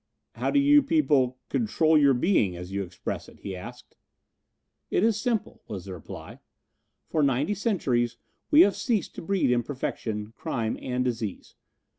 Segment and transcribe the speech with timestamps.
[0.33, 3.97] "How do you people control your being, as you express it?" he asked.
[4.89, 6.39] "It is simple," was the reply.
[7.11, 8.17] "For ninety centuries
[8.49, 11.53] we have ceased to breed imperfection, crime and disease.